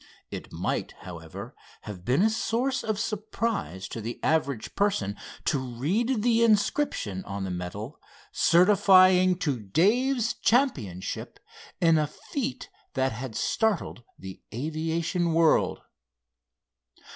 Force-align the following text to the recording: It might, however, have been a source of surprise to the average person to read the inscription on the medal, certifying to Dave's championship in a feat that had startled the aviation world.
It 0.31 0.51
might, 0.51 0.93
however, 1.01 1.53
have 1.81 2.03
been 2.03 2.23
a 2.23 2.29
source 2.31 2.83
of 2.83 2.97
surprise 2.99 3.87
to 3.89 4.01
the 4.01 4.19
average 4.23 4.73
person 4.73 5.15
to 5.45 5.59
read 5.59 6.23
the 6.23 6.43
inscription 6.43 7.23
on 7.25 7.43
the 7.43 7.51
medal, 7.51 7.99
certifying 8.31 9.37
to 9.37 9.59
Dave's 9.59 10.33
championship 10.33 11.37
in 11.79 11.99
a 11.99 12.07
feat 12.07 12.67
that 12.95 13.11
had 13.11 13.35
startled 13.35 14.01
the 14.17 14.41
aviation 14.51 15.33
world. 15.33 15.83